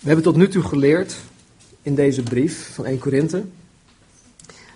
[0.00, 1.16] We hebben tot nu toe geleerd
[1.82, 3.44] in deze brief van 1 Korinthe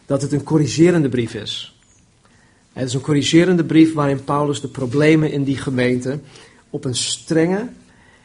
[0.07, 1.81] dat het een corrigerende brief is.
[2.73, 6.21] Het is een corrigerende brief waarin Paulus de problemen in die gemeente
[6.71, 7.69] op een strenge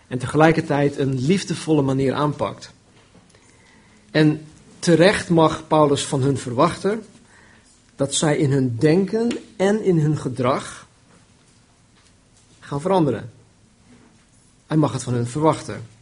[0.07, 2.71] en tegelijkertijd een liefdevolle manier aanpakt.
[4.11, 4.45] En
[4.79, 7.03] terecht mag Paulus van hun verwachten
[7.95, 10.87] dat zij in hun denken en in hun gedrag
[12.59, 13.31] gaan veranderen.
[14.67, 15.94] Hij mag het van hun verwachten.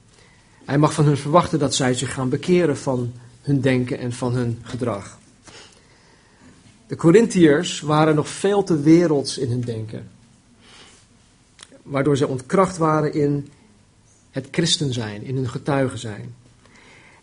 [0.66, 4.33] Hij mag van hun verwachten dat zij zich gaan bekeren van hun denken en van
[4.33, 5.18] hun gedrag.
[6.88, 10.10] De Corinthiërs waren nog veel te werelds in hun denken,
[11.83, 13.50] waardoor ze ontkracht waren in
[14.32, 16.36] het christen zijn, in hun getuigen zijn.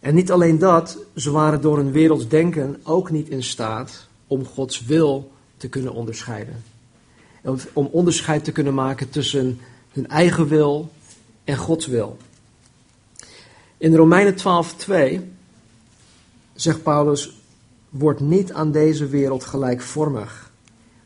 [0.00, 4.46] En niet alleen dat, ze waren door hun werelds denken ook niet in staat om
[4.46, 6.64] Gods wil te kunnen onderscheiden.
[7.72, 9.60] Om onderscheid te kunnen maken tussen
[9.92, 10.92] hun eigen wil
[11.44, 12.16] en Gods wil.
[13.80, 15.20] In Romeinen 12:2
[16.54, 17.40] zegt Paulus:
[17.88, 20.52] Word niet aan deze wereld gelijkvormig,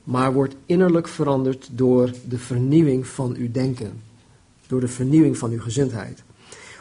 [0.05, 4.03] maar word innerlijk veranderd door de vernieuwing van uw denken,
[4.67, 6.23] door de vernieuwing van uw gezindheid,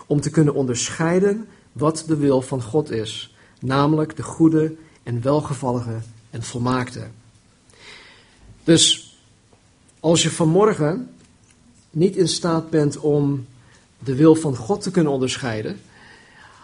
[0.05, 5.99] om te kunnen onderscheiden wat de wil van God is, namelijk de goede en welgevallige
[6.29, 7.07] en volmaakte.
[8.63, 9.15] Dus
[9.99, 11.09] als je vanmorgen
[11.89, 13.45] niet in staat bent om
[13.99, 15.79] de wil van God te kunnen onderscheiden,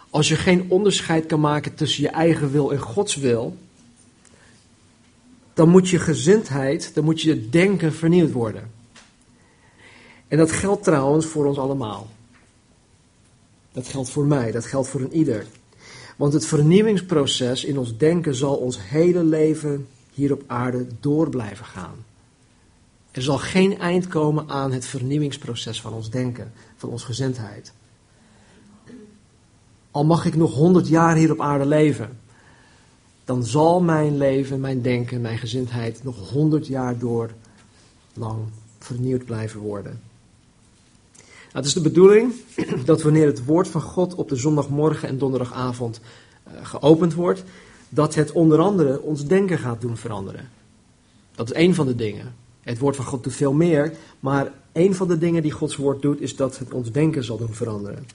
[0.09, 3.57] als je geen onderscheid kan maken tussen je eigen wil en Gods wil,
[5.53, 8.71] dan moet je gezindheid, dan moet je denken vernieuwd worden.
[10.27, 12.09] En dat geldt trouwens voor ons allemaal.
[13.71, 15.45] Dat geldt voor mij, dat geldt voor een ieder.
[16.15, 21.65] Want het vernieuwingsproces in ons denken zal ons hele leven hier op aarde door blijven
[21.65, 22.05] gaan.
[23.11, 27.73] Er zal geen eind komen aan het vernieuwingsproces van ons denken, van onze gezindheid.
[29.91, 32.19] Al mag ik nog honderd jaar hier op aarde leven,
[33.25, 37.29] dan zal mijn leven, mijn denken, mijn gezindheid nog honderd jaar door
[38.13, 38.37] lang
[38.79, 40.01] vernieuwd blijven worden.
[41.51, 42.33] Nou, het is de bedoeling
[42.85, 45.99] dat wanneer het woord van God op de zondagmorgen en donderdagavond
[46.47, 47.43] uh, geopend wordt,
[47.89, 50.49] dat het onder andere ons denken gaat doen veranderen.
[51.35, 52.35] Dat is een van de dingen.
[52.61, 56.01] Het woord van God doet veel meer, maar een van de dingen die Gods woord
[56.01, 58.05] doet, is dat het ons denken zal doen veranderen.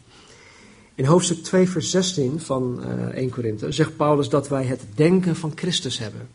[0.95, 4.85] In hoofdstuk 2, vers 16 van uh, eh, 1 Korinthe zegt Paulus dat wij het
[4.95, 6.29] denken van Christus hebben.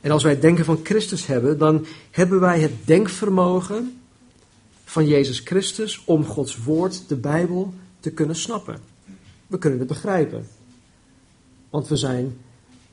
[0.00, 4.00] En als wij het denken van Christus hebben, dan hebben wij het denkvermogen
[4.84, 8.78] van Jezus Christus om Gods woord, de Bijbel, te kunnen snappen.
[9.46, 10.48] We kunnen het begrijpen.
[11.70, 12.38] Want we zijn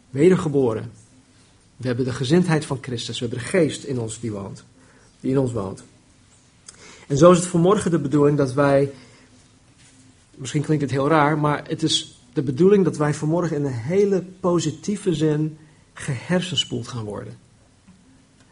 [0.09, 0.91] wedergeboren.
[1.77, 3.19] We hebben de gezindheid van Christus.
[3.19, 4.63] We hebben de geest in ons die woont.
[5.19, 5.83] Die in ons woont.
[7.07, 8.91] En zo is het vanmorgen de bedoeling dat wij.
[10.39, 13.71] Misschien klinkt het heel raar, maar het is de bedoeling dat wij vanmorgen in een
[13.71, 15.57] hele positieve zin
[15.93, 17.37] gehersenspoeld gaan worden.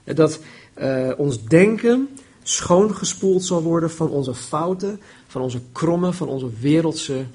[0.03, 0.39] Dat
[0.77, 2.09] uh, ons denken
[2.43, 7.25] schoongespoeld zal worden van onze fouten, van onze kromme, van onze wereldse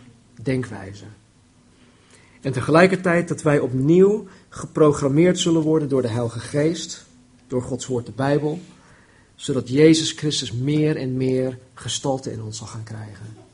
[0.43, 1.05] denkwijze.
[2.41, 7.05] En tegelijkertijd dat wij opnieuw geprogrammeerd zullen worden door de Heilige Geest,
[7.47, 8.61] door Gods Woord, de Bijbel,
[9.35, 13.51] zodat Jezus Christus meer en meer gestalte in ons zal gaan krijgen.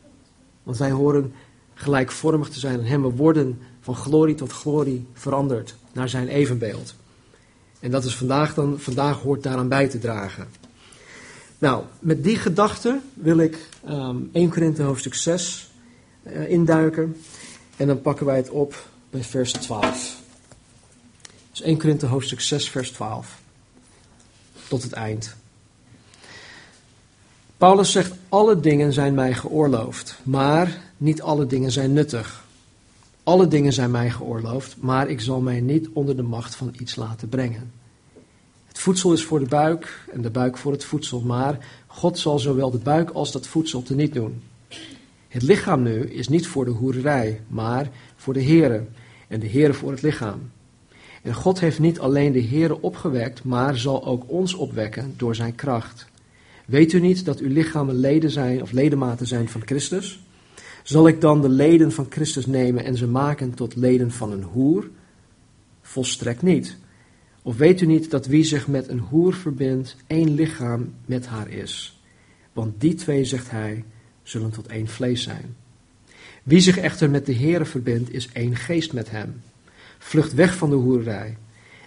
[0.68, 1.32] Want wij horen
[1.74, 3.02] gelijkvormig te zijn aan Hem.
[3.02, 6.94] Worden van glorie tot glorie veranderd naar Zijn evenbeeld.
[7.80, 10.48] En dat is vandaag dan, vandaag hoort daaraan bij te dragen.
[11.58, 15.70] Nou, met die gedachte wil ik um, 1 Korinthe hoofdstuk 6
[16.22, 17.16] uh, induiken.
[17.76, 20.20] En dan pakken wij het op bij vers 12.
[21.50, 23.40] Dus 1 Korinthe hoofdstuk 6 vers 12.
[24.68, 25.36] Tot het eind.
[27.58, 32.44] Paulus zegt, alle dingen zijn mij geoorloofd, maar niet alle dingen zijn nuttig.
[33.22, 36.96] Alle dingen zijn mij geoorloofd, maar ik zal mij niet onder de macht van iets
[36.96, 37.72] laten brengen.
[38.66, 42.38] Het voedsel is voor de buik en de buik voor het voedsel, maar God zal
[42.38, 44.42] zowel de buik als dat voedsel teniet doen.
[45.28, 48.84] Het lichaam nu is niet voor de hoererij, maar voor de Here
[49.28, 50.50] en de Here voor het lichaam.
[51.22, 55.54] En God heeft niet alleen de Here opgewekt, maar zal ook ons opwekken door zijn
[55.54, 56.06] kracht.
[56.68, 60.20] Weet u niet dat uw lichamen leden zijn of ledematen zijn van Christus?
[60.82, 64.42] Zal ik dan de leden van Christus nemen en ze maken tot leden van een
[64.42, 64.90] hoer?
[65.82, 66.76] Volstrekt niet.
[67.42, 71.48] Of weet u niet dat wie zich met een hoer verbindt, één lichaam met haar
[71.48, 72.00] is?
[72.52, 73.84] Want die twee, zegt hij,
[74.22, 75.56] zullen tot één vlees zijn.
[76.42, 79.40] Wie zich echter met de Heere verbindt, is één geest met hem.
[79.98, 81.36] Vlucht weg van de hoererij.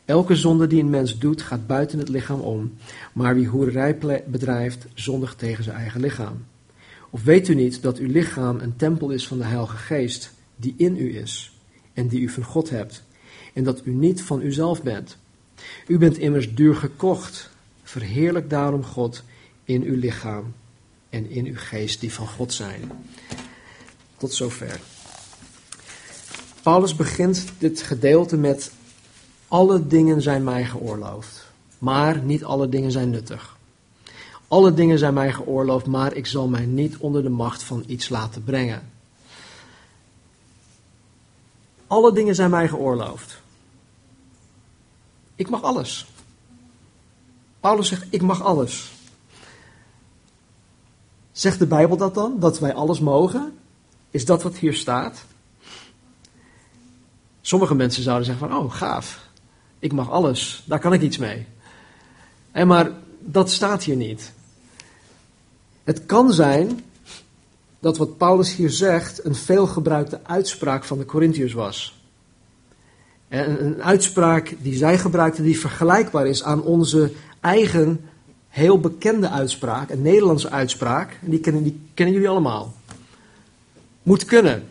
[0.05, 2.73] Elke zonde die een mens doet, gaat buiten het lichaam om,
[3.13, 6.45] maar wie hoererij bedrijft, zondigt tegen zijn eigen lichaam.
[7.09, 10.73] Of weet u niet dat uw lichaam een tempel is van de Heilige Geest, die
[10.77, 11.51] in u is
[11.93, 13.03] en die u van God hebt,
[13.53, 15.17] en dat u niet van uzelf bent?
[15.87, 17.49] U bent immers duur gekocht.
[17.83, 19.23] Verheerlijk daarom God
[19.63, 20.53] in uw lichaam
[21.09, 22.91] en in uw geest die van God zijn.
[24.17, 24.79] Tot zover.
[26.63, 28.71] Paulus begint dit gedeelte met:
[29.51, 31.45] Alle dingen zijn mij geoorloofd,
[31.77, 33.57] maar niet alle dingen zijn nuttig.
[34.47, 38.09] Alle dingen zijn mij geoorloofd, maar ik zal mij niet onder de macht van iets
[38.09, 38.91] laten brengen.
[41.87, 43.41] Alle dingen zijn mij geoorloofd.
[45.35, 46.05] Ik mag alles.
[47.59, 48.91] Paulus zegt: Ik mag alles.
[51.31, 52.39] Zegt de Bijbel dat dan?
[52.39, 53.57] Dat wij alles mogen?
[54.11, 55.23] Is dat wat hier staat?
[57.41, 59.29] Sommige mensen zouden zeggen van, oh gaaf,
[59.81, 61.45] ik mag alles, daar kan ik iets mee.
[62.51, 64.31] En maar dat staat hier niet.
[65.83, 66.83] Het kan zijn
[67.79, 71.99] dat wat Paulus hier zegt een veelgebruikte uitspraak van de Corinthiërs was.
[73.27, 78.09] En een uitspraak die zij gebruikten die vergelijkbaar is aan onze eigen
[78.47, 81.17] heel bekende uitspraak, een Nederlandse uitspraak.
[81.23, 82.73] En die kennen, die kennen jullie allemaal.
[84.03, 84.63] Moet kunnen.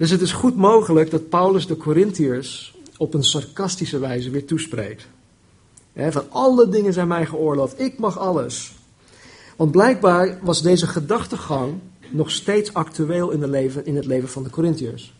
[0.00, 5.06] Dus het is goed mogelijk dat Paulus de Corinthiërs op een sarcastische wijze weer toespreekt.
[5.94, 8.72] van alle dingen zijn mij geoorloofd, ik mag alles.
[9.56, 11.74] Want blijkbaar was deze gedachtegang
[12.10, 15.14] nog steeds actueel in, leven, in het leven van de Corinthiërs.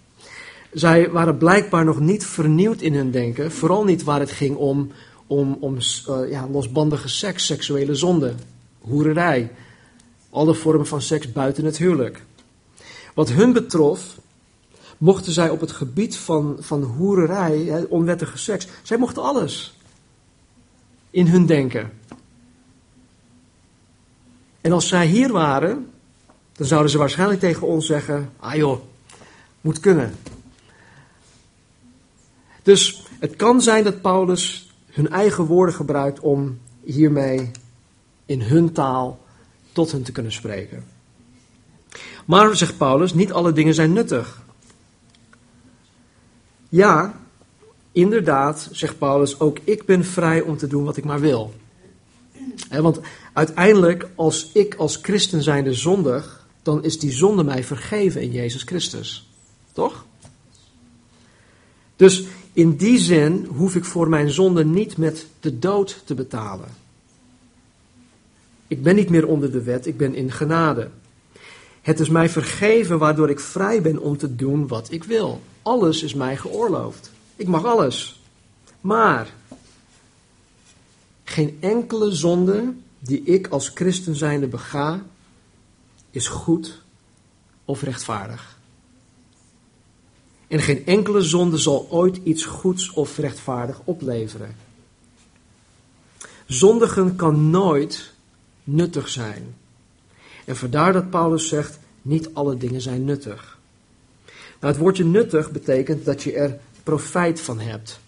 [0.73, 4.91] Zij waren blijkbaar nog niet vernieuwd in hun denken, vooral niet waar het ging om,
[5.27, 8.35] om, om uh, ja, losbandige seks, seksuele zonde,
[8.79, 9.53] hoererij,
[10.31, 12.23] alle vormen van seks buiten het huwelijk.
[13.15, 14.19] Wat hun betrof,
[15.01, 19.77] mochten zij op het gebied van, van hoererij, onwettige seks, zij mochten alles
[21.11, 21.93] in hun denken.
[24.61, 25.91] En als zij hier waren,
[26.53, 28.81] dan zouden ze waarschijnlijk tegen ons zeggen: Ah joh,
[29.61, 30.15] moet kunnen.
[32.63, 37.51] Dus het kan zijn dat Paulus hun eigen woorden gebruikt om hiermee
[38.27, 39.21] in hun taal
[39.73, 40.85] tot hen te kunnen spreken.
[42.25, 44.43] Maar, zegt Paulus, niet alle dingen zijn nuttig.
[46.71, 47.21] Ja,
[47.93, 51.55] inderdaad, zegt Paulus, ook ik ben vrij om te doen wat ik maar wil.
[52.69, 53.01] want
[53.33, 58.63] uiteindelijk, als ik als christen zijnde zondig, dan is die zonde mij vergeven in Jezus
[58.63, 59.29] Christus.
[59.73, 60.05] Toch?
[61.97, 66.69] Dus in die zin hoef ik voor mijn zonde niet met de dood te betalen.
[68.67, 70.91] Ik ben niet meer onder de wet, ik ben in genade.
[71.81, 75.41] Het is mij vergeven waardoor ik vrij ben om te doen wat ik wil.
[75.63, 77.11] Alles is mij geoorloofd.
[77.37, 78.21] Ik mag alles.
[78.81, 79.35] Maar
[81.25, 85.03] geen enkele zonde die ik als christen zijnde bega,
[86.11, 86.83] is goed
[87.65, 88.59] of rechtvaardig.
[90.49, 94.57] En geen enkele zonde zal ooit iets goeds of rechtvaardig opleveren.
[96.47, 98.13] Zondigen kan nooit
[98.65, 99.55] nuttig zijn.
[100.51, 103.59] En vandaar dat Paulus zegt, niet alle dingen zijn nuttig.
[104.61, 108.01] Nou, het woordje nuttig betekent dat je er profijt van hebt.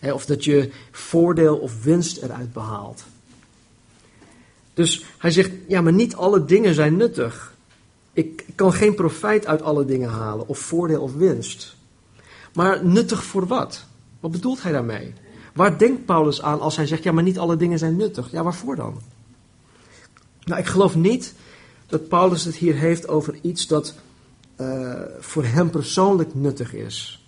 [0.00, 3.04] of dat je voordeel of winst eruit behaalt.
[4.74, 7.54] Dus hij zegt, ja, maar niet alle dingen zijn nuttig.
[8.12, 11.76] Ik kan geen profijt uit alle dingen halen, of voordeel of winst.
[12.54, 13.84] Maar nuttig voor wat?
[14.20, 15.12] Wat bedoelt hij daarmee?
[15.54, 18.30] Waar denkt Paulus aan als hij zegt, ja, maar niet alle dingen zijn nuttig?
[18.30, 19.00] Ja, waarvoor dan?
[20.44, 21.34] Nou, ik geloof niet
[21.86, 23.94] dat Paulus het hier heeft over iets dat
[24.60, 27.26] uh, voor hem persoonlijk nuttig is.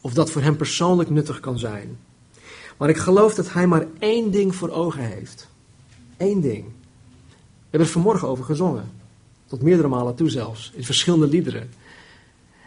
[0.00, 1.98] Of dat voor hem persoonlijk nuttig kan zijn.
[2.76, 5.48] Maar ik geloof dat hij maar één ding voor ogen heeft.
[6.16, 6.64] Eén ding.
[6.64, 8.90] We hebben er vanmorgen over gezongen.
[9.46, 10.72] Tot meerdere malen toe zelfs.
[10.74, 11.70] In verschillende liederen.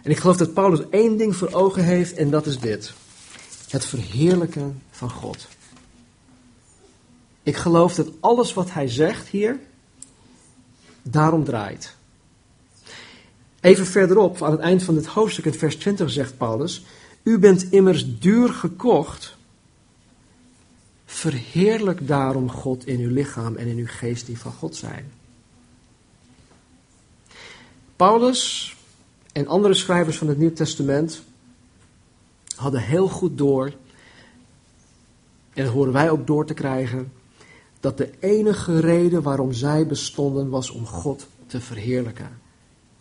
[0.03, 2.93] En ik geloof dat Paulus één ding voor ogen heeft en dat is dit.
[3.69, 5.47] Het verheerlijken van God.
[7.43, 9.59] Ik geloof dat alles wat hij zegt hier
[11.03, 11.95] daarom draait.
[13.61, 16.85] Even verderop, aan het eind van dit hoofdstuk in vers 20 zegt Paulus:
[17.23, 19.37] U bent immers duur gekocht.
[21.05, 25.11] Verheerlijk daarom God in uw lichaam en in uw geest die van God zijn.
[27.95, 28.75] Paulus
[29.31, 31.23] en andere schrijvers van het Nieuw Testament
[32.55, 33.73] hadden heel goed door,
[35.53, 37.11] en dat horen wij ook door te krijgen,
[37.83, 42.39] dat de enige reden waarom zij bestonden was om God te verheerlijken.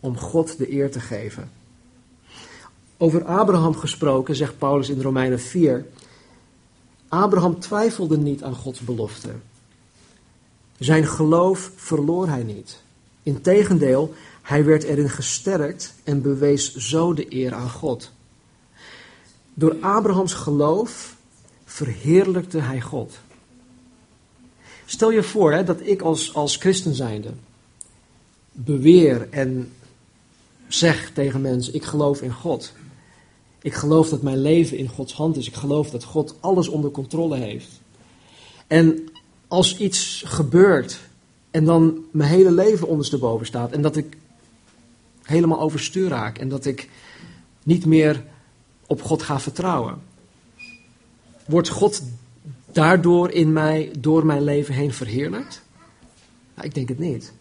[0.01, 1.51] Om God de eer te geven.
[2.97, 5.87] Over Abraham gesproken zegt Paulus in Romeinen 4.
[7.09, 9.29] Abraham twijfelde niet aan Gods belofte.
[10.79, 12.81] Zijn geloof verloor hij niet.
[13.23, 18.11] Integendeel, hij werd erin gesterkt en bewees zo de eer aan God.
[19.55, 21.17] Door Abrahams geloof
[21.65, 23.19] verheerlijkte hij God.
[24.93, 27.31] Stel je voor hè, dat ik als, als christen zijnde
[28.53, 29.73] beweer en
[30.69, 32.73] zeg tegen mensen, ik geloof in God.
[33.63, 35.47] Ik geloof dat mijn leven in Gods hand is.
[35.47, 37.69] Ik geloof dat God alles onder controle heeft.
[38.67, 39.09] En
[39.49, 41.01] als iets gebeurt
[41.51, 44.17] en dan mijn hele leven ondersteboven staat en dat ik
[45.23, 46.89] helemaal overstuur raak en dat ik
[47.63, 48.25] niet meer
[48.87, 50.03] op God ga vertrouwen,
[51.47, 52.03] wordt God
[52.75, 55.63] daardoor in mij, door mijn leven heen verheerlijkt?
[56.55, 57.33] Nou, ik denk het niet.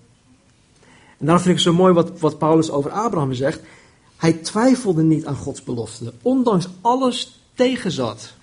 [1.18, 3.62] En daarom vind ik zo mooi wat, wat Paulus over Abraham zegt.
[4.18, 8.34] Hij twijfelde niet aan Gods belofte, ondanks alles tegenzat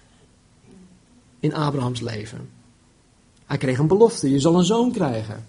[1.41, 2.51] in Abrahams leven.
[3.47, 5.47] Hij kreeg een belofte, je zal een zoon krijgen.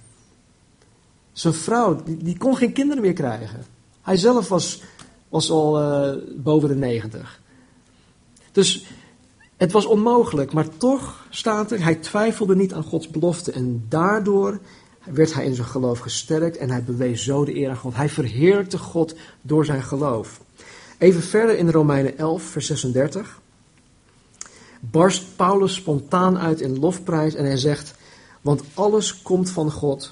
[1.32, 3.66] Zijn vrouw, die, kon geen kinderen meer krijgen.
[4.02, 4.82] Hij zelf was,
[5.30, 7.42] was al uh, boven de negentig.
[8.52, 8.86] Dus
[9.60, 14.60] het was onmogelijk, maar toch staat er, hij twijfelde niet aan Gods belofte en daardoor
[15.04, 17.96] werd hij in zijn geloof gesterkt en hij bewees zo de eer aan God.
[17.96, 20.42] Hij verheerlijkte God door zijn geloof.
[20.98, 23.40] Even verder in Romeinen 11, vers 36
[24.80, 27.94] barst Paulus spontaan uit in lofprijs en hij zegt:
[28.42, 30.12] Want alles komt van God,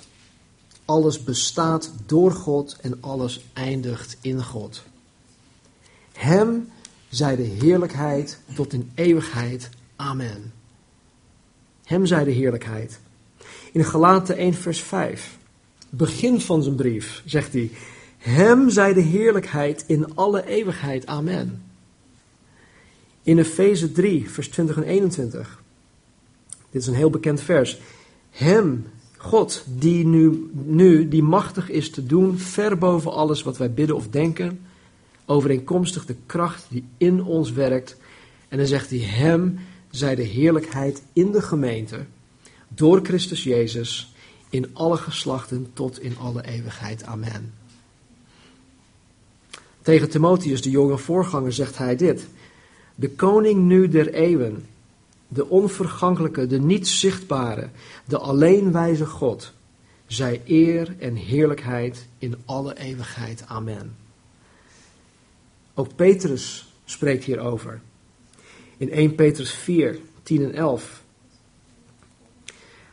[0.85, 4.83] alles bestaat door God en alles eindigt in God.
[6.11, 6.69] Hem
[7.17, 9.69] zij de heerlijkheid tot in eeuwigheid.
[9.95, 10.53] Amen.
[11.83, 12.99] Hem zij de heerlijkheid.
[13.71, 15.37] In Galaten 1, vers 5,
[15.89, 17.71] begin van zijn brief, zegt hij:
[18.17, 21.05] Hem zij de heerlijkheid in alle eeuwigheid.
[21.05, 21.61] Amen.
[23.23, 25.63] In Efeze 3, vers 20 en 21.
[26.69, 27.79] Dit is een heel bekend vers.
[28.29, 28.85] Hem,
[29.17, 33.95] God, die nu, nu die machtig is te doen, ver boven alles wat wij bidden
[33.95, 34.59] of denken,
[35.27, 37.97] overeenkomstig de kracht die in ons werkt.
[38.47, 42.05] En dan zegt hij, hem zij de heerlijkheid in de gemeente,
[42.67, 44.13] door Christus Jezus,
[44.49, 47.03] in alle geslachten tot in alle eeuwigheid.
[47.03, 47.53] Amen.
[49.81, 52.27] Tegen Timotheus, de jonge voorganger, zegt hij dit.
[52.95, 54.65] De koning nu der eeuwen,
[55.27, 57.69] de onvergankelijke, de niet zichtbare,
[58.05, 59.53] de alleenwijze God,
[60.07, 63.43] zij eer en heerlijkheid in alle eeuwigheid.
[63.47, 64.06] Amen.
[65.77, 67.81] Ook Petrus spreekt hierover.
[68.77, 71.03] In 1 Petrus 4, 10 en 11.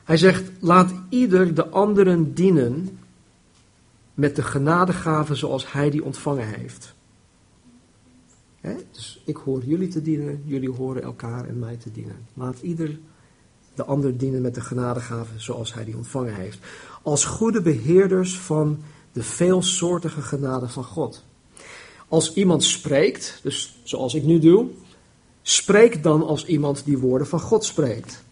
[0.05, 2.99] Hij zegt, laat ieder de anderen dienen
[4.14, 6.95] met de genadegave zoals hij die ontvangen heeft.
[8.91, 12.26] Dus ik hoor jullie te dienen, jullie horen elkaar en mij te dienen.
[12.35, 12.99] Laat ieder
[13.75, 16.59] de ander dienen met de genadegave zoals hij die ontvangen heeft.
[17.03, 21.25] Als goede beheerders van de veelsoortige genade van God.
[22.14, 24.66] Als iemand spreekt, dus zoals ik nu doe,
[25.42, 28.23] spreek dan als iemand die woorden van God spreekt.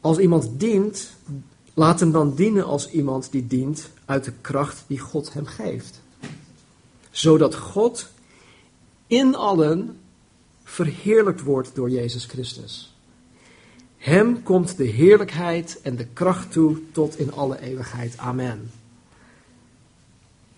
[0.00, 1.10] Als iemand dient,
[1.74, 6.00] laat hem dan dienen als iemand die dient uit de kracht die God hem geeft.
[7.10, 8.08] Zodat God
[9.06, 9.98] in allen
[10.62, 12.94] verheerlijkt wordt door Jezus Christus.
[13.96, 18.16] Hem komt de heerlijkheid en de kracht toe tot in alle eeuwigheid.
[18.16, 18.70] Amen.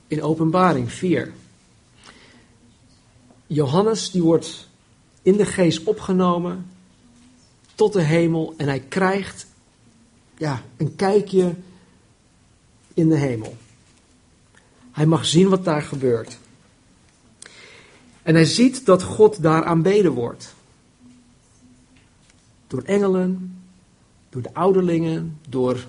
[0.07, 1.33] In Openbaring 4.
[3.47, 4.69] Johannes die wordt
[5.23, 6.67] in de geest opgenomen
[7.75, 9.47] tot de hemel en hij krijgt
[10.39, 11.55] ja, een kijkje
[12.95, 13.57] in de hemel.
[14.93, 16.39] Hij mag zien wat daar gebeurt.
[18.23, 20.55] En hij ziet dat God daar aanbeden wordt.
[22.67, 23.59] Door engelen,
[24.29, 25.87] door de ouderlingen, door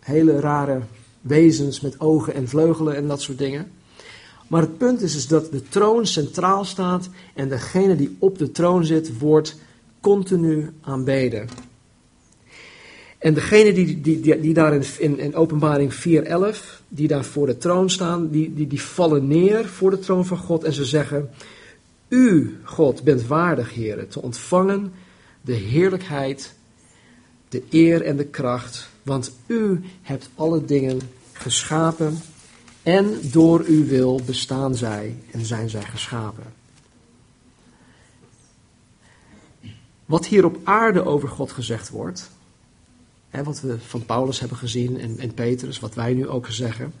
[0.00, 0.82] hele rare
[1.22, 3.70] wezens met ogen en vleugelen en dat soort dingen.
[4.48, 8.50] Maar het punt is, is dat de troon centraal staat en degene die op de
[8.50, 9.56] troon zit, wordt
[10.00, 11.48] continu aanbeden.
[13.18, 15.98] En degene die, die, die, die daar in, in, in openbaring 4.11,
[16.88, 20.38] die daar voor de troon staan, die, die, die vallen neer voor de troon van
[20.38, 21.30] God en ze zeggen,
[22.08, 24.92] u, God, bent waardig, heren, te ontvangen
[25.42, 26.54] de heerlijkheid,
[27.48, 31.00] de eer en de kracht, want u hebt alle dingen
[31.32, 32.18] geschapen
[32.82, 36.44] en door uw wil bestaan zij en zijn zij geschapen.
[40.04, 42.30] Wat hier op aarde over God gezegd wordt,
[43.30, 46.92] hè, wat we van Paulus hebben gezien en, en Petrus, wat wij nu ook zeggen,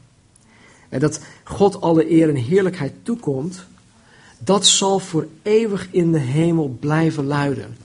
[0.88, 3.64] en dat God alle eer en heerlijkheid toekomt,
[4.38, 7.76] dat zal voor eeuwig in de hemel blijven luiden.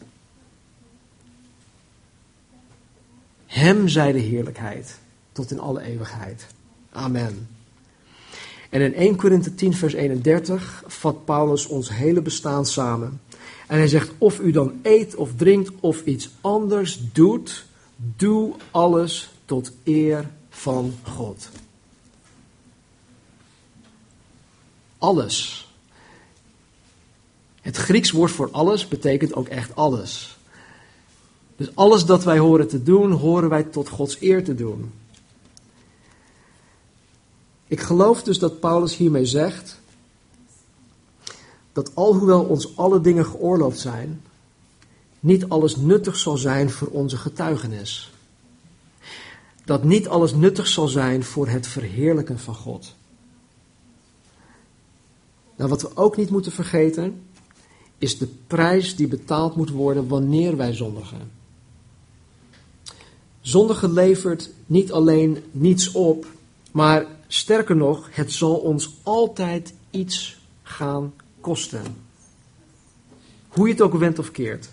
[3.47, 4.99] Hem zij de heerlijkheid
[5.31, 6.47] tot in alle eeuwigheid.
[6.91, 7.47] Amen.
[8.69, 13.21] En in 1 Korinthe 10, vers 31 vat Paulus ons hele bestaan samen.
[13.67, 19.29] En hij zegt: Of u dan eet of drinkt of iets anders doet, doe alles
[19.45, 21.49] tot eer van God.
[24.97, 25.67] Alles.
[27.61, 30.36] Het Grieks woord voor alles betekent ook echt alles.
[31.57, 34.91] Dus alles dat wij horen te doen, horen wij tot Gods eer te doen.
[37.67, 39.79] Ik geloof dus dat Paulus hiermee zegt
[41.71, 44.21] dat alhoewel ons alle dingen geoorloofd zijn,
[45.19, 48.11] niet alles nuttig zal zijn voor onze getuigenis.
[49.65, 52.95] Dat niet alles nuttig zal zijn voor het verheerlijken van God.
[55.55, 57.21] Nou, wat we ook niet moeten vergeten,
[57.97, 61.36] is de prijs die betaald moet worden wanneer wij zondigen.
[63.47, 66.25] Zondigen levert niet alleen niets op,
[66.71, 71.83] maar sterker nog, het zal ons altijd iets gaan kosten.
[73.47, 74.69] Hoe je het ook went of keert.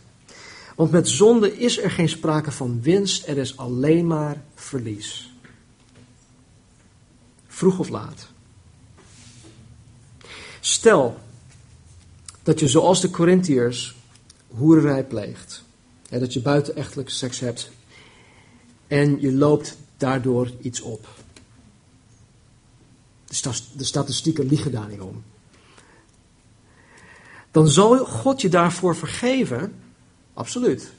[0.76, 5.32] Want met zonde is er geen sprake van winst, er is alleen maar verlies.
[7.46, 8.28] Vroeg of laat.
[10.60, 11.18] Stel
[12.42, 13.96] dat je zoals de Corinthiërs
[14.48, 15.62] hoererij pleegt.
[16.10, 17.70] Ja, dat je buitenechtelijk seks hebt
[18.94, 21.08] en je loopt daardoor iets op.
[23.76, 25.22] De statistieken liegen daar niet om.
[27.50, 29.74] Dan zal God je daarvoor vergeven.
[30.34, 30.92] Absoluut.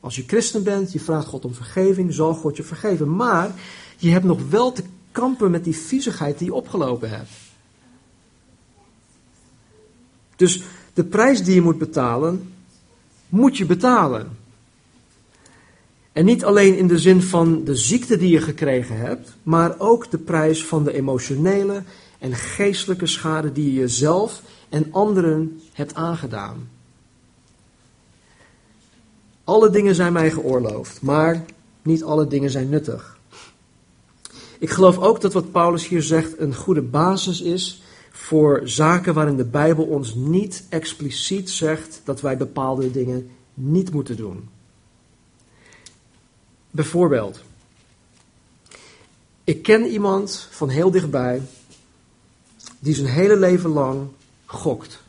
[0.00, 3.16] Als je christen bent, je vraagt God om vergeving, zal God je vergeven.
[3.16, 3.54] Maar
[3.96, 7.30] je hebt nog wel te kampen met die viezigheid die je opgelopen hebt.
[10.36, 10.62] Dus
[10.94, 12.54] de prijs die je moet betalen,
[13.28, 14.40] moet je betalen.
[16.12, 20.10] En niet alleen in de zin van de ziekte die je gekregen hebt, maar ook
[20.10, 21.82] de prijs van de emotionele
[22.18, 26.68] en geestelijke schade die je jezelf en anderen hebt aangedaan.
[29.44, 31.44] Alle dingen zijn mij geoorloofd, maar
[31.82, 33.18] niet alle dingen zijn nuttig.
[34.58, 39.36] Ik geloof ook dat wat Paulus hier zegt een goede basis is voor zaken waarin
[39.36, 44.48] de Bijbel ons niet expliciet zegt dat wij bepaalde dingen niet moeten doen.
[46.74, 47.40] Bijvoorbeeld,
[49.44, 51.42] ik ken iemand van heel dichtbij
[52.78, 54.08] die zijn hele leven lang
[54.46, 55.00] gokt.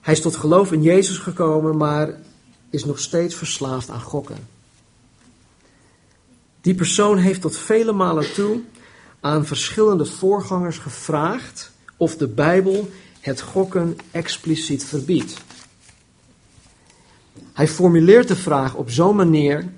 [0.00, 2.20] Hij is tot geloof in Jezus gekomen, maar
[2.70, 4.48] is nog steeds verslaafd aan gokken.
[6.60, 8.60] Die persoon heeft tot vele malen toe
[9.20, 15.34] aan verschillende voorgangers gevraagd of de Bijbel het gokken expliciet verbiedt.
[17.58, 19.72] Hij formuleert de vraag op zo'n manier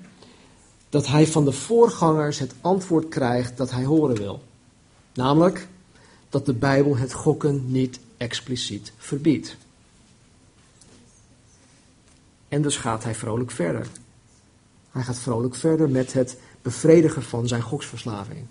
[0.89, 4.43] dat hij van de voorgangers het antwoord krijgt dat hij horen wil.
[5.13, 5.67] Namelijk
[6.29, 9.55] dat de Bijbel het gokken niet expliciet verbiedt.
[12.47, 13.87] En dus gaat hij vrolijk verder.
[14.91, 18.45] Hij gaat vrolijk verder met het bevredigen van zijn goksverslaving.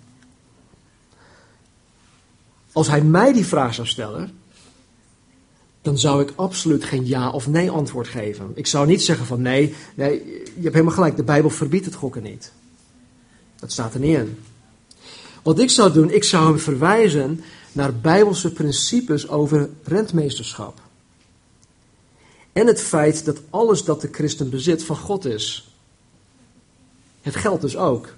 [2.71, 4.40] Als hij mij die vraag zou stellen,
[5.81, 8.51] dan zou ik absoluut geen ja of nee antwoord geven.
[8.53, 10.11] Ik zou niet zeggen van nee, nee,
[10.55, 12.51] je hebt helemaal gelijk, de Bijbel verbiedt het gokken niet.
[13.55, 14.37] Dat staat er niet in.
[15.43, 20.81] Wat ik zou doen, ik zou hem verwijzen naar bijbelse principes over rentmeesterschap.
[22.53, 25.75] En het feit dat alles dat de christen bezit van God is.
[27.21, 28.13] Het geld dus ook.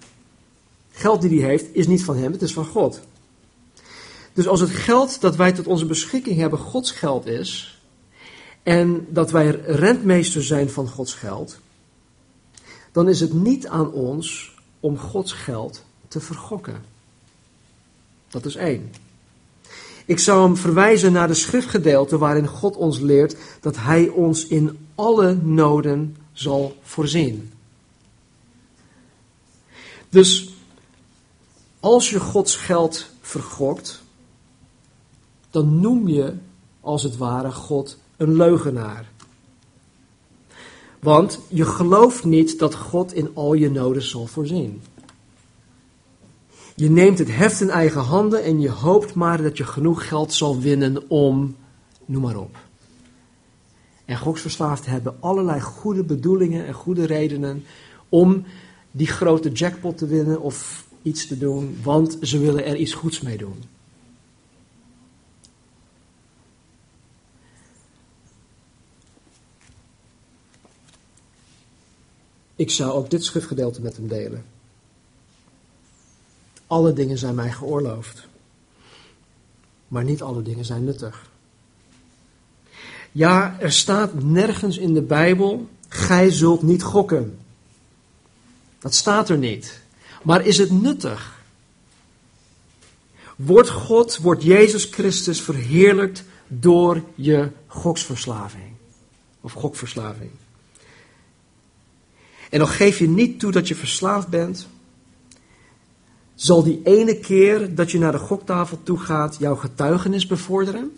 [0.92, 3.00] geld die hij heeft is niet van hem, het is van God.
[4.34, 7.82] Dus als het geld dat wij tot onze beschikking hebben Gods geld is,
[8.64, 11.60] en dat wij rentmeester zijn van Gods geld,
[12.92, 16.82] dan is het niet aan ons om Gods geld te vergokken.
[18.30, 18.92] Dat is één.
[20.06, 24.88] Ik zou hem verwijzen naar de schriftgedeelte waarin God ons leert dat Hij ons in
[24.96, 27.52] alle noden zal voorzien.
[30.10, 30.54] Dus
[31.80, 34.03] als je Gods geld vergokt,
[35.54, 36.34] dan noem je
[36.82, 39.12] als het ware God een leugenaar.
[41.00, 44.82] Want je gelooft niet dat God in al je noden zal voorzien.
[46.76, 50.34] Je neemt het heft in eigen handen en je hoopt maar dat je genoeg geld
[50.34, 51.56] zal winnen om,
[52.06, 52.58] noem maar op.
[54.06, 57.64] En goksverslaafden hebben allerlei goede bedoelingen en goede redenen
[58.10, 58.44] om
[58.92, 63.22] die grote jackpot te winnen of iets te doen, want ze willen er iets goeds
[63.22, 63.64] mee doen.
[72.64, 74.46] Ik zou ook dit schriftgedeelte met hem delen.
[76.68, 78.28] Alle dingen zijn mij geoorloofd,
[79.88, 81.30] maar niet alle dingen zijn nuttig.
[83.12, 87.38] Ja, er staat nergens in de Bijbel, gij zult niet gokken.
[88.80, 89.82] Dat staat er niet.
[90.24, 91.42] Maar is het nuttig?
[93.36, 98.72] Wordt God, wordt Jezus Christus verheerlijkt door je goksverslaving?
[99.42, 100.32] Of gokverslaving?
[102.54, 104.68] En dan geef je niet toe dat je verslaafd bent,
[106.36, 110.98] zal die ene keer dat je naar de goktafel toe gaat jouw getuigenis bevorderen?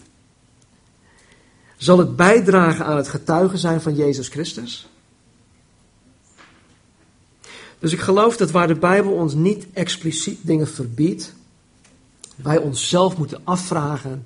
[1.78, 4.88] Zal het bijdragen aan het getuigen zijn van Jezus Christus?
[7.80, 11.34] Dus ik geloof dat waar de Bijbel ons niet expliciet dingen verbiedt,
[12.36, 14.26] wij onszelf moeten afvragen: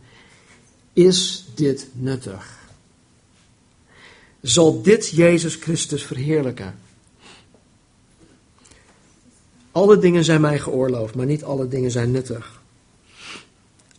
[0.94, 2.58] is dit nuttig?
[4.42, 6.88] Zal dit Jezus Christus verheerlijken?
[9.80, 12.62] Alle dingen zijn mij geoorloofd, maar niet alle dingen zijn nuttig.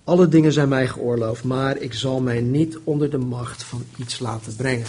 [0.05, 4.19] Alle dingen zijn mij geoorloofd, maar ik zal mij niet onder de macht van iets
[4.19, 4.87] laten brengen.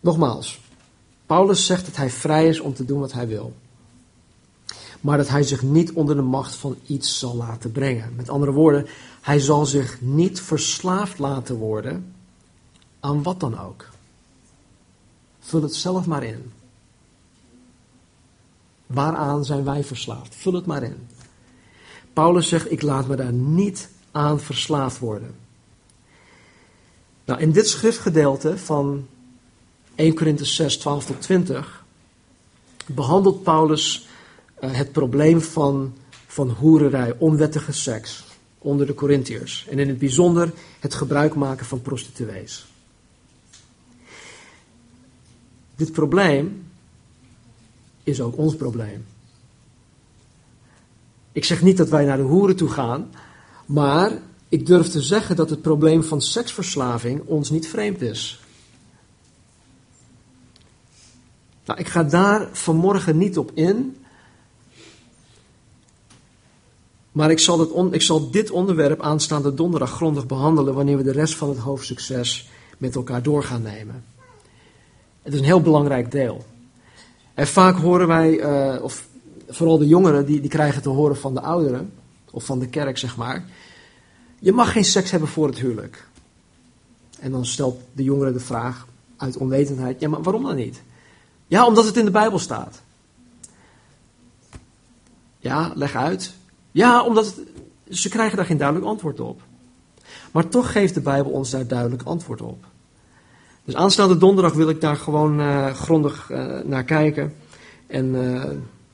[0.00, 0.60] Nogmaals,
[1.26, 3.54] Paulus zegt dat hij vrij is om te doen wat hij wil.
[5.00, 8.12] Maar dat hij zich niet onder de macht van iets zal laten brengen.
[8.16, 8.86] Met andere woorden,
[9.20, 12.14] hij zal zich niet verslaafd laten worden
[13.00, 13.88] aan wat dan ook.
[15.38, 16.52] Vul het zelf maar in.
[18.86, 20.34] Waaraan zijn wij verslaafd?
[20.34, 21.08] Vul het maar in.
[22.12, 25.34] Paulus zegt: Ik laat me daar niet aan verslaafd worden.
[27.24, 29.06] Nou, in dit schriftgedeelte van
[29.94, 31.84] 1 Korinthe 6, 12 tot 20
[32.86, 34.08] behandelt Paulus
[34.60, 35.94] uh, het probleem van,
[36.26, 38.24] van hoererij, onwettige seks
[38.58, 39.66] onder de Corinthiërs.
[39.70, 42.66] En in het bijzonder het gebruik maken van prostituees.
[45.76, 46.65] Dit probleem
[48.06, 49.06] is ook ons probleem.
[51.32, 53.10] Ik zeg niet dat wij naar de hoeren toe gaan,
[53.66, 58.40] maar ik durf te zeggen dat het probleem van seksverslaving ons niet vreemd is.
[61.64, 63.96] Nou, ik ga daar vanmorgen niet op in.
[67.12, 71.34] Maar ik zal, ik zal dit onderwerp aanstaande donderdag grondig behandelen wanneer we de rest
[71.34, 74.04] van het hoofdsucces met elkaar door gaan nemen.
[75.22, 76.44] Het is een heel belangrijk deel.
[77.36, 79.06] En vaak horen wij, uh, of
[79.48, 81.92] vooral de jongeren, die, die krijgen te horen van de ouderen,
[82.30, 83.44] of van de kerk zeg maar.
[84.38, 86.08] Je mag geen seks hebben voor het huwelijk.
[87.18, 90.82] En dan stelt de jongere de vraag uit onwetendheid: ja, maar waarom dan niet?
[91.46, 92.82] Ja, omdat het in de Bijbel staat.
[95.38, 96.34] Ja, leg uit.
[96.72, 97.34] Ja, omdat
[97.88, 99.40] ze krijgen daar geen duidelijk antwoord op.
[100.32, 102.64] Maar toch geeft de Bijbel ons daar duidelijk antwoord op.
[103.66, 107.34] Dus aanstaande donderdag wil ik daar gewoon uh, grondig uh, naar kijken.
[107.86, 108.44] En uh,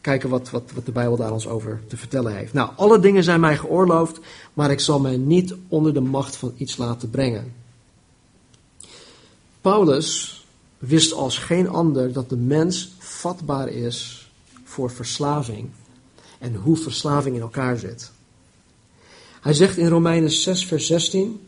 [0.00, 2.52] kijken wat, wat, wat de Bijbel daar ons over te vertellen heeft.
[2.52, 4.20] Nou, alle dingen zijn mij geoorloofd,
[4.52, 7.52] maar ik zal mij niet onder de macht van iets laten brengen.
[9.60, 10.44] Paulus
[10.78, 14.30] wist als geen ander dat de mens vatbaar is
[14.64, 15.68] voor verslaving
[16.38, 18.10] en hoe verslaving in elkaar zit.
[19.40, 21.40] Hij zegt in Romeinen 6, vers 16: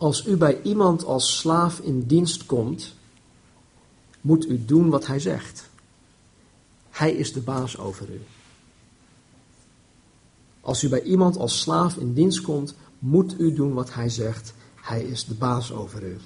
[0.00, 2.94] Als u bij iemand als slaaf in dienst komt,
[4.20, 5.68] moet u doen wat hij zegt.
[6.90, 8.20] Hij is de baas over u.
[10.60, 14.54] Als u bij iemand als slaaf in dienst komt, moet u doen wat hij zegt.
[14.74, 16.16] Hij is de baas over u.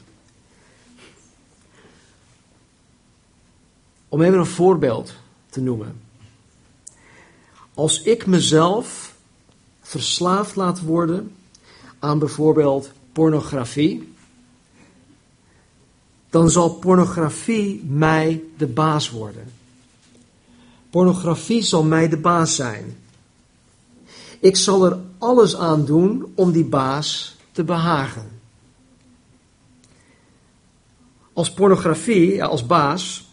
[4.09, 5.15] Om even een voorbeeld
[5.49, 6.01] te noemen.
[7.75, 9.15] Als ik mezelf
[9.81, 11.37] verslaafd laat worden
[11.99, 14.13] aan bijvoorbeeld pornografie,
[16.31, 19.53] dan zal pornografie mij de baas worden.
[20.91, 22.97] Pornografie zal mij de baas zijn.
[24.41, 28.31] Ik zal er alles aan doen om die baas te behagen.
[31.33, 33.29] Als pornografie, als baas,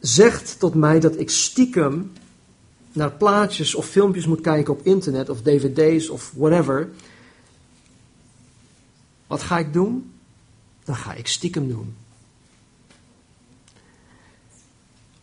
[0.00, 2.12] zegt tot mij dat ik stiekem
[2.92, 6.90] naar plaatjes of filmpjes moet kijken op internet of dvd's of whatever.
[9.28, 10.12] Wat ga ik doen?
[10.84, 11.96] Dan ga ik stiekem doen.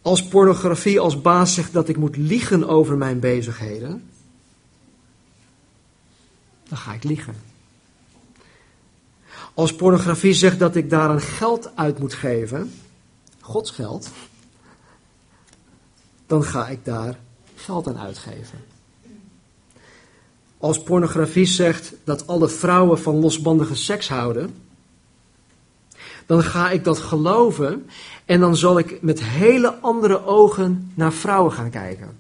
[0.02, 4.10] Als pornografie als baas zegt dat ik moet liegen over mijn bezigheden,
[6.68, 7.36] dan ga ik liegen.
[9.54, 12.74] Als pornografie zegt dat ik daar een geld uit moet geven,
[13.42, 14.10] Gods geld,
[16.26, 17.20] dan ga ik daar
[17.56, 18.75] geld aan uitgeven.
[20.66, 24.56] Als pornografie zegt dat alle vrouwen van losbandige seks houden,
[26.26, 27.90] dan ga ik dat geloven
[28.26, 32.18] en dan zal ik met hele andere ogen naar vrouwen gaan kijken.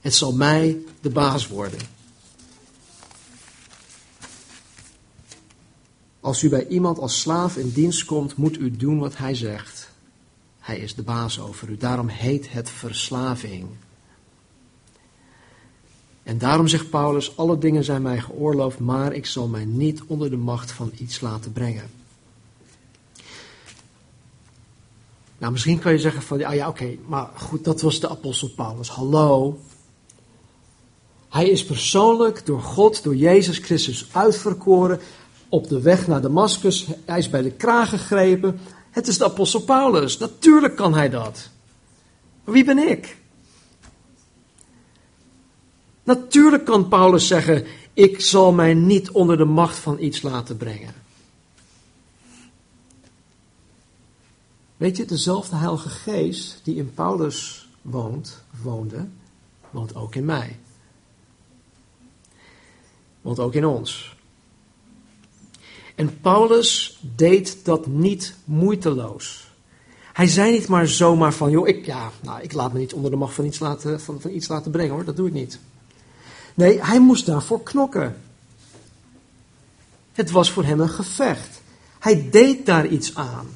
[0.00, 1.80] Het zal mij de baas worden.
[6.20, 9.90] Als u bij iemand als slaaf in dienst komt, moet u doen wat hij zegt.
[10.58, 11.76] Hij is de baas over u.
[11.76, 13.68] Daarom heet het verslaving.
[16.22, 20.30] En daarom zegt Paulus: Alle dingen zijn mij geoorloofd, maar ik zal mij niet onder
[20.30, 21.90] de macht van iets laten brengen.
[25.42, 28.48] Nou, misschien kan je zeggen van, ja, ja oké, maar goed, dat was de apostel
[28.48, 28.88] Paulus.
[28.88, 29.58] Hallo.
[31.28, 35.00] Hij is persoonlijk door God, door Jezus Christus uitverkoren
[35.48, 36.86] op de weg naar Damascus.
[37.04, 38.60] Hij is bij de kraag gegrepen.
[38.90, 40.18] Het is de apostel Paulus.
[40.18, 41.48] Natuurlijk kan hij dat.
[42.44, 43.16] Wie ben ik?
[46.02, 50.94] Natuurlijk kan Paulus zeggen: Ik zal mij niet onder de macht van iets laten brengen.
[54.76, 59.06] Weet je, dezelfde Heilige Geest die in Paulus woont, woonde,
[59.70, 60.58] woont ook in mij.
[63.20, 64.16] Woont ook in ons.
[65.94, 69.50] En Paulus deed dat niet moeiteloos.
[70.12, 73.10] Hij zei niet maar zomaar van, joh, ik, ja, nou, ik laat me niet onder
[73.10, 75.58] de macht van iets laten, van, van iets laten brengen hoor, dat doe ik niet.
[76.54, 78.16] Nee, hij moest daarvoor knokken.
[80.12, 81.62] Het was voor hem een gevecht.
[81.98, 83.46] Hij deed daar iets aan.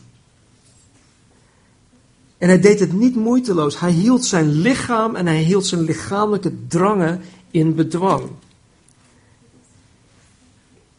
[2.39, 3.81] En hij deed het niet moeiteloos.
[3.81, 8.31] Hij hield zijn lichaam en hij hield zijn lichamelijke drangen in bedwang.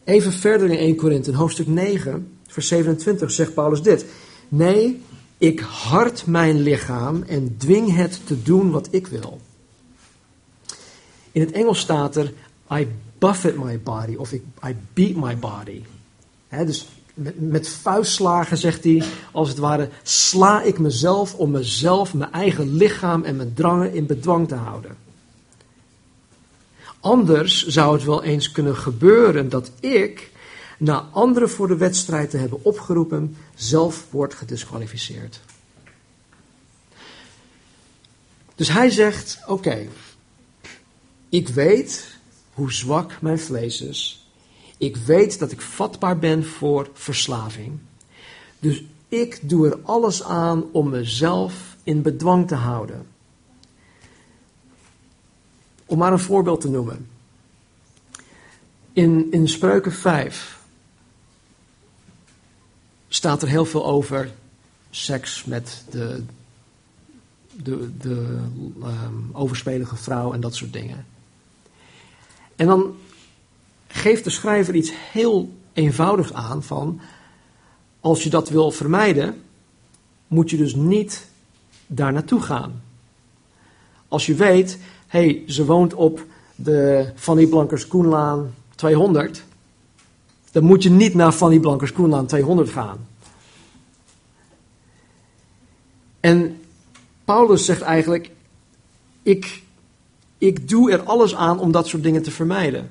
[0.04, 4.04] Even verder in 1 Korinthe, hoofdstuk 9, vers 27, zegt Paulus dit.
[4.48, 5.02] Nee,
[5.38, 9.40] ik hart mijn lichaam en dwing het te doen wat ik wil.
[11.32, 12.32] In het Engels staat er,
[12.72, 12.88] I
[13.18, 15.82] buffet my body, of I beat my body.
[16.48, 16.86] dus
[17.34, 23.22] met, vuistslagen, zegt hij, als het ware, sla ik mezelf om mezelf, mijn eigen lichaam
[23.22, 24.96] en mijn drangen in bedwang te houden.
[27.00, 30.30] Anders zou het wel eens kunnen gebeuren dat ik,
[30.78, 35.40] na anderen voor de wedstrijd te hebben opgeroepen, zelf word gedisqualificeerd.
[38.54, 39.86] Dus hij zegt: Oké,
[41.28, 42.18] ik weet
[42.52, 44.28] hoe zwak mijn vlees is.
[44.78, 47.78] Ik weet dat ik vatbaar ben voor verslaving.
[48.58, 53.06] Dus ik doe er alles aan om mezelf in bedwang te houden.
[55.86, 57.08] Om maar een voorbeeld te noemen.
[58.92, 60.58] In, in Spreuken 5
[63.08, 64.32] staat er heel veel over
[64.90, 66.24] seks met de,
[67.52, 68.38] de, de
[68.82, 71.06] um, overspelige vrouw en dat soort dingen.
[72.58, 72.96] En dan
[73.86, 77.00] geeft de schrijver iets heel eenvoudigs aan van,
[78.00, 79.42] als je dat wil vermijden,
[80.26, 81.28] moet je dus niet
[81.86, 82.82] daar naartoe gaan.
[84.08, 89.44] Als je weet, hé, hey, ze woont op de Fanny Blankers Koenlaan 200,
[90.50, 93.06] dan moet je niet naar Fanny Blankers Koenlaan 200 gaan.
[96.20, 96.60] En
[97.24, 98.30] Paulus zegt eigenlijk,
[99.22, 99.62] ik
[100.38, 102.90] ik doe er alles aan om dat soort dingen te vermijden.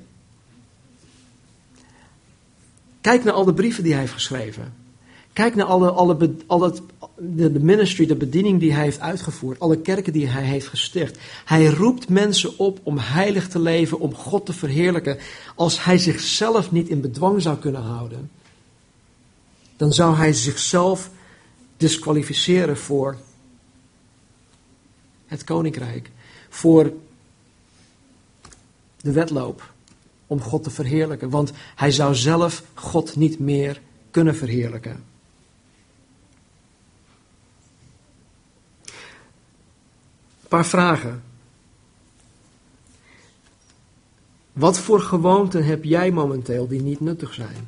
[3.01, 4.73] Kijk naar al de brieven die hij heeft geschreven.
[5.33, 6.17] Kijk naar alle, alle,
[7.17, 9.59] de, de ministry, de bediening die hij heeft uitgevoerd.
[9.59, 11.17] Alle kerken die hij heeft gesticht.
[11.45, 15.17] Hij roept mensen op om heilig te leven, om God te verheerlijken.
[15.55, 18.29] Als hij zichzelf niet in bedwang zou kunnen houden,
[19.75, 21.09] dan zou hij zichzelf
[21.77, 23.17] disqualificeren voor
[25.27, 26.11] het koninkrijk.
[26.49, 26.91] Voor
[29.07, 29.73] de wedloop
[30.27, 35.03] om God te verheerlijken, want hij zou zelf God niet meer kunnen verheerlijken.
[40.41, 41.23] Een paar vragen.
[44.53, 47.67] Wat voor gewoonten heb jij momenteel die niet nuttig zijn?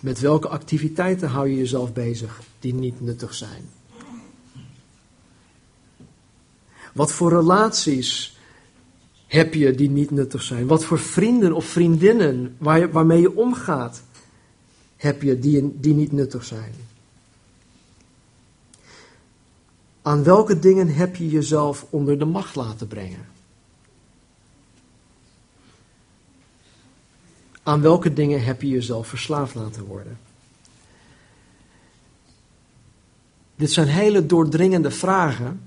[0.00, 3.79] Met welke activiteiten hou je jezelf bezig die niet nuttig zijn?
[6.92, 8.38] Wat voor relaties
[9.26, 10.66] heb je die niet nuttig zijn?
[10.66, 14.02] Wat voor vrienden of vriendinnen waar waarmee je omgaat
[14.96, 16.72] heb je die, die niet nuttig zijn?
[20.02, 23.28] Aan welke dingen heb je jezelf onder de macht laten brengen?
[27.62, 30.18] Aan welke dingen heb je jezelf verslaafd laten worden?
[33.56, 35.60] Dit zijn hele doordringende vragen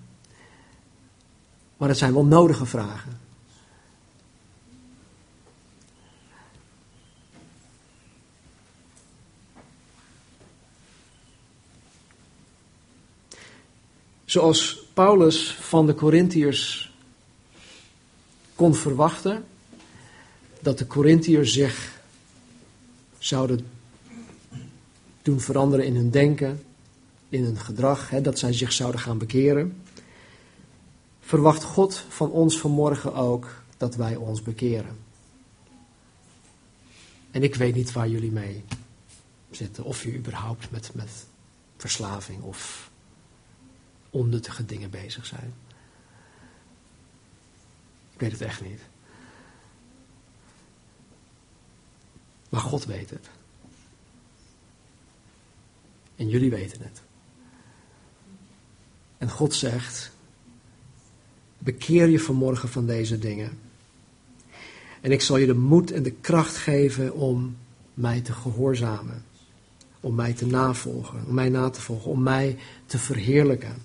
[1.84, 3.20] maar het zijn wel nodige vragen.
[14.26, 16.94] Zoals Paulus van de Corinthiërs
[18.56, 19.46] kon verwachten
[20.60, 22.02] dat de Corinthiërs zich
[23.18, 23.68] zouden
[25.22, 26.64] doen veranderen in hun denken,
[27.30, 29.83] in hun gedrag, hè, dat zij zich zouden gaan bekeren.
[31.34, 34.98] Verwacht God van ons vanmorgen ook dat wij ons bekeren.
[37.32, 38.64] En ik weet niet waar jullie mee
[39.52, 41.26] zitten, of je überhaupt met, met
[41.78, 42.92] verslaving of
[44.10, 45.54] onnuttige dingen bezig zijn.
[48.14, 48.82] Ik weet het echt niet.
[52.50, 53.30] Maar God weet het.
[56.16, 57.02] En jullie weten het.
[59.18, 60.12] En God zegt:
[61.64, 63.58] bekeer je vanmorgen van deze dingen.
[65.02, 67.56] En ik zal je de moed en de kracht geven om
[67.94, 69.24] mij te gehoorzamen.
[70.00, 73.76] Om mij te navolgen, om mij na te volgen, om mij te verheerlijken.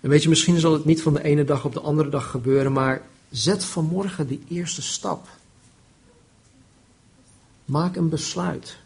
[0.00, 2.30] En weet je, misschien zal het niet van de ene dag op de andere dag
[2.30, 5.28] gebeuren, maar zet vanmorgen die eerste stap.
[7.64, 8.76] Maak een besluit.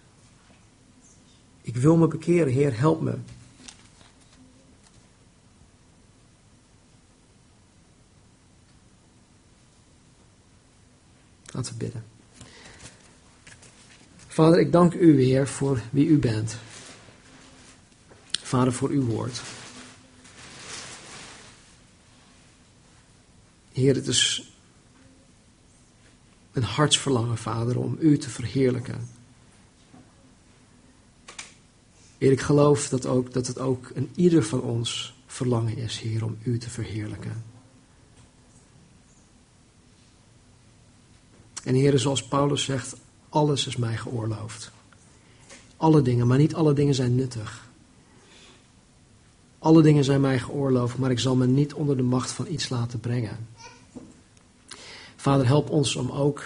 [1.63, 3.15] Ik wil me bekeren, Heer, help me.
[11.59, 12.05] Laten bidden.
[14.27, 16.57] Vader, ik dank u, Heer, voor wie u bent.
[18.31, 19.43] Vader, voor uw woord.
[23.73, 24.53] Heer, het is
[26.53, 29.09] een hartsverlangen, Vader, om u te verheerlijken.
[32.19, 36.25] Heer, ik geloof dat, ook, dat het ook een ieder van ons verlangen is, Heer,
[36.25, 37.48] om u te verheerlijken.
[41.69, 42.97] En Heer, zoals Paulus zegt,
[43.29, 44.71] alles is mij geoorloofd.
[45.77, 47.69] Alle dingen, maar niet alle dingen zijn nuttig.
[49.59, 52.69] Alle dingen zijn mij geoorloofd, maar ik zal me niet onder de macht van iets
[52.69, 53.49] laten brengen.
[55.17, 56.45] Vader, help ons om ook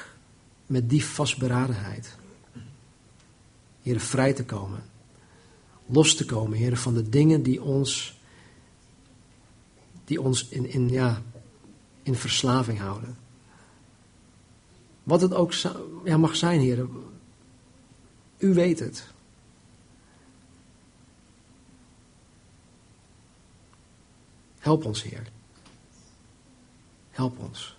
[0.67, 2.17] met die vastberadenheid,
[3.83, 4.85] Heer, vrij te komen.
[5.87, 8.19] Los te komen, Heer, van de dingen die ons,
[10.05, 11.23] die ons in, in, ja,
[12.03, 13.22] in verslaving houden.
[15.03, 15.53] Wat het ook
[16.05, 16.87] ja, mag zijn, Heer.
[18.39, 19.11] U weet het.
[24.59, 25.27] Help ons, Heer.
[27.11, 27.77] Help ons.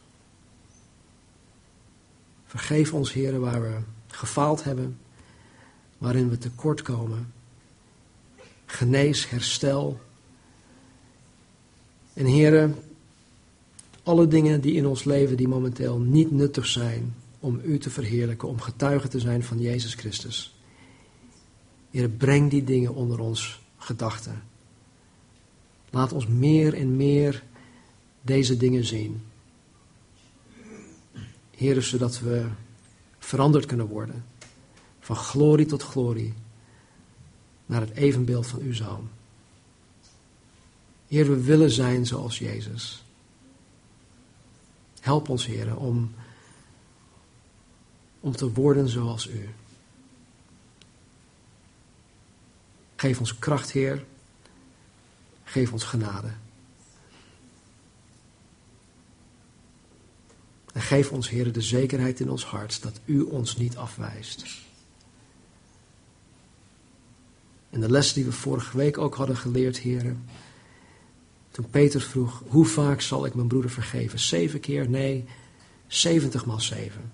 [2.46, 5.00] Vergeef ons, Heer, waar we gefaald hebben,
[5.98, 7.34] waarin we tekort komen.
[8.66, 10.00] Genees, herstel.
[12.14, 12.76] En Heer,
[14.04, 18.48] alle dingen die in ons leven die momenteel niet nuttig zijn om U te verheerlijken,
[18.48, 20.56] om getuige te zijn van Jezus Christus.
[21.90, 24.44] Heer, breng die dingen onder ons gedachten.
[25.90, 27.44] Laat ons meer en meer
[28.22, 29.22] deze dingen zien.
[31.56, 32.48] Heer, zodat we
[33.20, 34.26] veranderd kunnen worden.
[35.00, 36.34] Van glorie tot glorie.
[37.66, 39.10] Naar het evenbeeld van uw zoon.
[41.08, 43.03] Heer, we willen zijn zoals Jezus.
[45.04, 46.14] Help ons, Heer, om,
[48.20, 49.50] om te worden zoals U.
[52.96, 54.06] Geef ons kracht, Heer.
[55.44, 56.32] Geef ons genade.
[60.74, 64.46] En geef ons, Heer, de zekerheid in ons hart dat U ons niet afwijst.
[67.70, 70.16] En de les die we vorige week ook hadden geleerd, Heer.
[71.54, 74.20] Toen Peter vroeg, hoe vaak zal ik mijn broeder vergeven?
[74.20, 74.90] Zeven keer?
[74.90, 75.26] Nee,
[75.88, 77.12] zeventig maal zeven.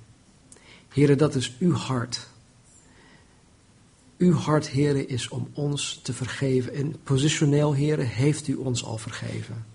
[0.89, 2.27] Heren, dat is uw hart.
[4.17, 6.73] Uw hart, heren, is om ons te vergeven.
[6.73, 9.65] En positioneel, heren, heeft u ons al vergeven.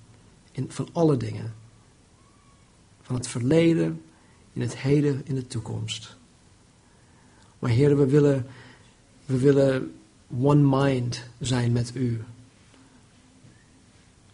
[0.52, 1.54] In, van alle dingen.
[3.02, 4.02] Van het verleden,
[4.52, 6.16] in het heden, in de toekomst.
[7.58, 8.46] Maar heren, we willen,
[9.24, 9.94] we willen
[10.40, 12.24] one mind zijn met u.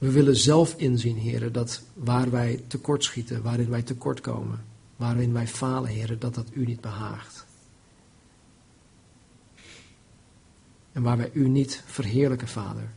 [0.01, 4.65] We willen zelf inzien, heren, dat waar wij tekortschieten, waarin wij tekortkomen,
[4.97, 7.47] waarin wij falen, heren, dat dat u niet behaagt.
[10.93, 12.91] En waar wij u niet verheerlijken, Vader,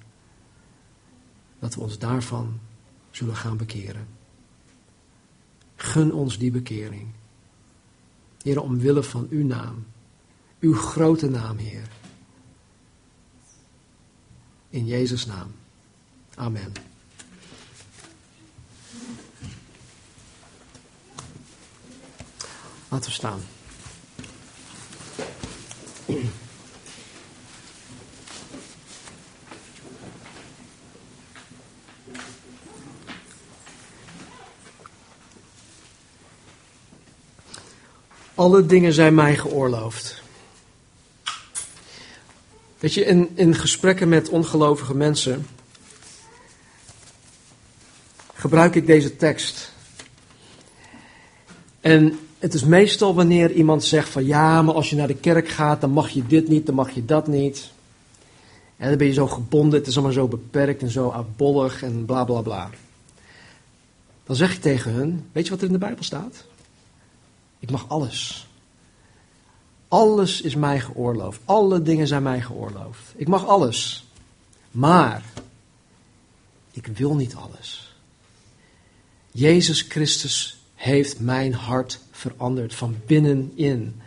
[1.60, 2.60] dat we ons daarvan
[3.12, 4.08] zullen gaan bekeren.
[5.76, 7.08] Gun ons die bekering.
[8.42, 9.86] Heer, omwille van uw naam,
[10.60, 11.88] uw grote naam, Heer.
[14.70, 15.52] In Jezus' naam.
[16.36, 16.92] Amen.
[22.94, 23.42] Laten we staan.
[38.36, 40.22] Alle dingen zijn mij geoorloofd.
[42.80, 45.48] Weet je, in, in gesprekken met ongelovige mensen
[48.34, 49.72] gebruik ik deze tekst.
[51.82, 55.48] En het is meestal wanneer iemand zegt van ja, maar als je naar de kerk
[55.48, 57.72] gaat, dan mag je dit niet, dan mag je dat niet.
[58.78, 62.06] En dan ben je zo gebonden, het is allemaal zo beperkt en zo abollig en
[62.06, 62.70] bla bla bla.
[64.26, 66.46] Dan zeg ik tegen hun, weet je wat er in de Bijbel staat?
[67.60, 68.48] Ik mag alles.
[69.88, 71.40] Alles is mij geoorloofd.
[71.46, 73.14] Alle dingen zijn mij geoorloofd.
[73.16, 74.06] Ik mag alles.
[74.72, 75.24] Maar
[76.72, 77.96] ik wil niet alles.
[79.32, 84.02] Jezus Christus heeft mijn hart veranderd van binnenin.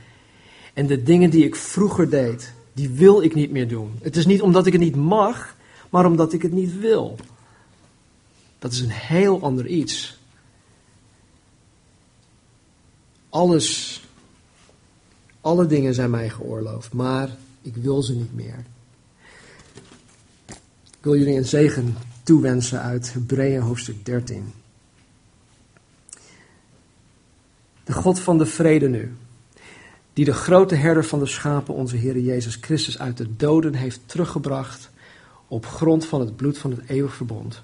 [0.72, 3.98] En de dingen die ik vroeger deed, die wil ik niet meer doen.
[4.02, 5.56] Het is niet omdat ik het niet mag,
[5.90, 7.16] maar omdat ik het niet wil.
[8.58, 10.18] Dat is een heel ander iets.
[13.28, 14.00] Alles,
[15.40, 18.64] alle dingen zijn mij geoorloofd, maar ik wil ze niet meer.
[20.98, 24.52] Ik wil jullie een zegen toewensen uit Hebreeën hoofdstuk 13.
[27.86, 29.16] De God van de vrede nu,
[30.12, 34.00] die de grote herder van de schapen, onze Heer Jezus Christus, uit de doden heeft
[34.06, 34.90] teruggebracht
[35.48, 37.62] op grond van het bloed van het eeuwig verbond,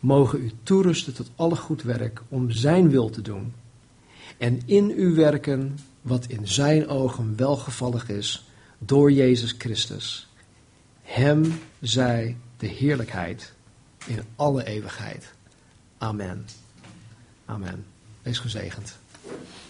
[0.00, 3.52] mogen u toerusten tot alle goed werk om Zijn wil te doen
[4.38, 10.28] en in u werken wat in Zijn ogen welgevallig is door Jezus Christus.
[11.02, 13.52] Hem zij de heerlijkheid
[14.06, 15.32] in alle eeuwigheid.
[15.98, 16.46] Amen.
[17.44, 17.84] Amen.
[18.22, 19.00] Wees gezegend.
[19.24, 19.61] Thank you.